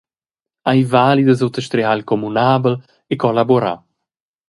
[0.71, 2.75] Ei vali da suttastrihar il communabel
[3.11, 3.77] e collaborar.